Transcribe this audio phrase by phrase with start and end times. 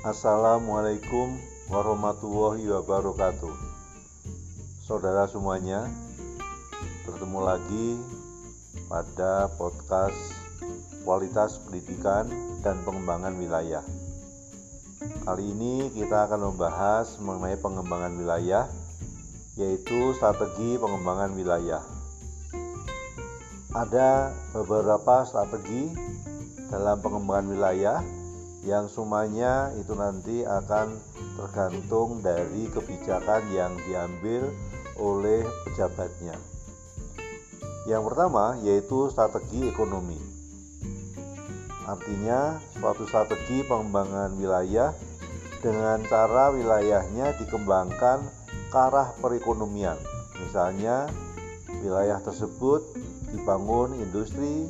[0.00, 1.36] Assalamualaikum
[1.68, 3.52] warahmatullahi wabarakatuh.
[4.80, 5.92] Saudara semuanya,
[7.04, 8.00] bertemu lagi
[8.88, 10.16] pada podcast
[11.04, 12.32] kualitas pendidikan
[12.64, 13.84] dan pengembangan wilayah.
[15.28, 18.72] Kali ini kita akan membahas mengenai pengembangan wilayah,
[19.60, 21.84] yaitu strategi pengembangan wilayah.
[23.76, 25.92] Ada beberapa strategi
[26.72, 28.00] dalam pengembangan wilayah
[28.60, 31.00] yang semuanya itu nanti akan
[31.40, 34.52] tergantung dari kebijakan yang diambil
[35.00, 36.36] oleh pejabatnya.
[37.88, 40.20] Yang pertama yaitu strategi ekonomi.
[41.88, 44.92] Artinya suatu strategi pengembangan wilayah
[45.64, 48.20] dengan cara wilayahnya dikembangkan
[48.68, 49.96] ke arah perekonomian.
[50.36, 51.08] Misalnya
[51.80, 52.84] wilayah tersebut
[53.32, 54.68] dibangun industri,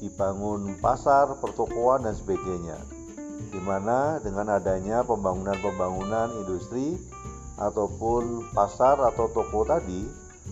[0.00, 2.99] dibangun pasar, pertokoan dan sebagainya.
[3.48, 7.00] Di mana dengan adanya pembangunan-pembangunan industri
[7.56, 10.04] ataupun pasar atau toko tadi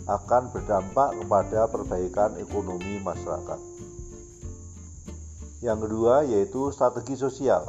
[0.09, 3.61] akan berdampak kepada perbaikan ekonomi masyarakat.
[5.61, 7.67] Yang kedua yaitu strategi sosial,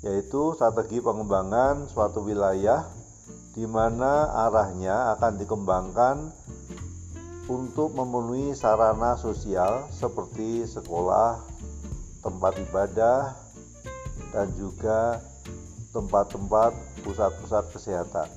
[0.00, 2.88] yaitu strategi pengembangan suatu wilayah
[3.52, 6.16] di mana arahnya akan dikembangkan
[7.50, 11.42] untuk memenuhi sarana sosial seperti sekolah,
[12.22, 13.34] tempat ibadah,
[14.30, 15.18] dan juga
[15.90, 18.28] tempat-tempat pusat-pusat kesehatan.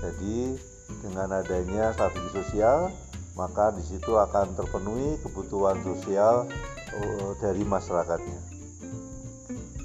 [0.00, 0.56] Jadi
[1.00, 2.92] dengan adanya strategi sosial,
[3.36, 6.44] maka di situ akan terpenuhi kebutuhan sosial
[6.92, 8.40] eh, dari masyarakatnya.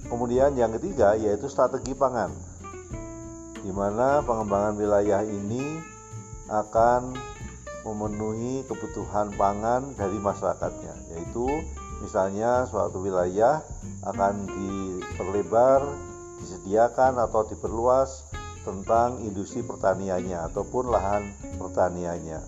[0.05, 2.31] Kemudian yang ketiga yaitu strategi pangan,
[3.63, 5.81] di mana pengembangan wilayah ini
[6.45, 7.15] akan
[7.85, 11.45] memenuhi kebutuhan pangan dari masyarakatnya, yaitu
[12.01, 13.65] misalnya suatu wilayah
[14.05, 15.81] akan diperlebar
[16.41, 18.29] disediakan atau diperluas
[18.65, 22.41] tentang industri pertaniannya ataupun lahan pertaniannya.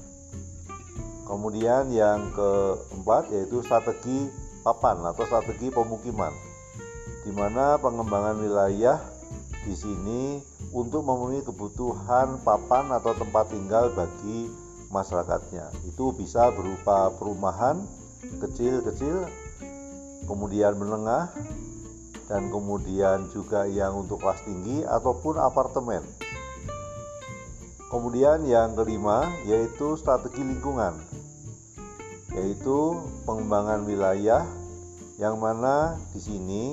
[1.27, 4.31] Kemudian yang keempat yaitu strategi
[4.63, 6.31] papan atau strategi pemukiman,
[7.27, 8.99] di mana pengembangan wilayah
[9.67, 10.39] di sini
[10.71, 14.47] untuk memenuhi kebutuhan papan atau tempat tinggal bagi
[14.87, 15.67] masyarakatnya.
[15.83, 17.83] Itu bisa berupa perumahan
[18.39, 19.27] kecil-kecil,
[20.25, 21.29] kemudian menengah,
[22.27, 26.03] dan kemudian juga yang untuk kelas tinggi ataupun apartemen.
[27.87, 30.99] Kemudian yang kelima yaitu strategi lingkungan,
[32.35, 34.43] yaitu pengembangan wilayah
[35.15, 36.63] yang mana di sini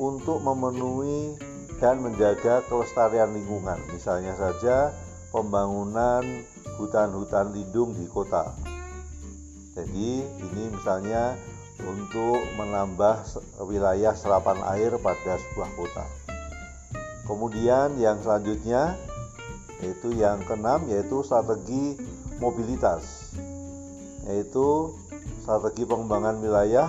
[0.00, 1.36] untuk memenuhi
[1.76, 3.76] dan menjaga kelestarian lingkungan.
[3.92, 4.96] Misalnya saja
[5.28, 6.24] pembangunan
[6.80, 8.56] hutan-hutan lindung di kota.
[9.76, 11.36] Jadi ini misalnya
[11.84, 13.26] untuk menambah
[13.66, 16.04] wilayah serapan air pada sebuah kota.
[17.26, 18.94] Kemudian yang selanjutnya
[19.82, 22.00] yaitu yang keenam yaitu strategi
[22.40, 23.34] mobilitas
[24.24, 24.94] yaitu
[25.44, 26.88] strategi pengembangan wilayah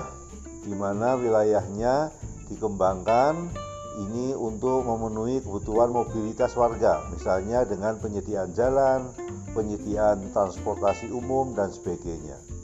[0.64, 2.16] di mana wilayahnya
[2.48, 3.52] dikembangkan
[3.98, 9.10] ini untuk memenuhi kebutuhan mobilitas warga misalnya dengan penyediaan jalan,
[9.58, 12.57] penyediaan transportasi umum dan sebagainya.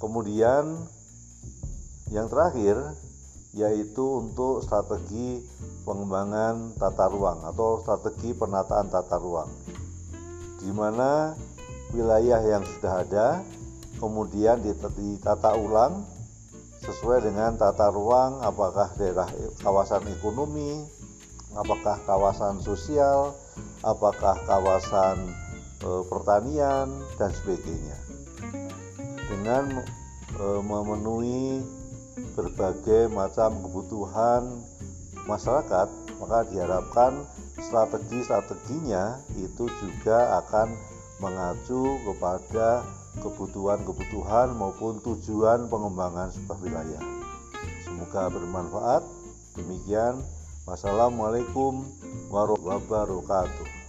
[0.00, 0.88] Kemudian
[2.10, 2.80] yang terakhir
[3.52, 5.42] yaitu untuk strategi
[5.84, 9.50] pengembangan tata ruang atau strategi penataan tata ruang.
[10.62, 11.34] Di mana
[11.90, 13.28] wilayah yang sudah ada
[13.98, 16.06] kemudian ditata ulang
[16.80, 19.28] sesuai dengan tata ruang apakah daerah
[19.60, 20.86] kawasan ekonomi
[21.52, 23.36] apakah kawasan sosial
[23.84, 25.34] apakah kawasan
[25.82, 26.88] e, pertanian
[27.20, 27.98] dan sebagainya
[29.30, 29.86] dengan
[30.34, 31.62] e, memenuhi
[32.34, 34.42] berbagai macam kebutuhan
[35.30, 37.24] masyarakat maka diharapkan
[37.62, 40.74] strategi-strateginya itu juga akan
[41.22, 42.84] mengacu kepada
[43.20, 47.02] kebutuhan-kebutuhan maupun tujuan pengembangan sebuah wilayah.
[47.84, 49.02] Semoga bermanfaat.
[49.58, 50.22] Demikian,
[50.64, 51.84] wassalamualaikum
[52.30, 53.79] warahmatullahi wabarakatuh.